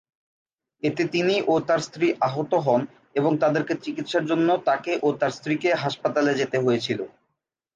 এতে 0.83 1.03
তিনি 1.13 1.35
ও 1.47 1.63
তার 1.67 1.79
স্ত্রী 1.79 2.07
আহত 2.21 2.51
হন 2.65 2.81
এবং 3.15 3.31
তাদেরকে 3.37 3.73
চিকিৎসার 3.83 4.23
জন্য 4.25 4.49
তাকে 4.67 4.91
ও 5.01 5.19
তার 5.19 5.31
স্ত্রীকে 5.31 5.69
হাসপাতালে 5.83 6.31
যেতে 6.39 6.57
হয়েছিল। 6.59 6.99